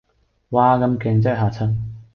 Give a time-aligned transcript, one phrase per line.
[0.49, 1.77] 嘩咁勁嘅真係嚇親